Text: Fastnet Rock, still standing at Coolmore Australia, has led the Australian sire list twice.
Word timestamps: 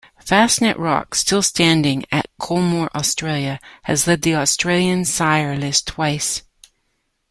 Fastnet 0.19 0.79
Rock, 0.79 1.13
still 1.13 1.43
standing 1.43 2.05
at 2.11 2.25
Coolmore 2.41 2.89
Australia, 2.95 3.59
has 3.83 4.07
led 4.07 4.23
the 4.23 4.33
Australian 4.33 5.05
sire 5.05 5.55
list 5.55 5.85
twice. 5.85 6.41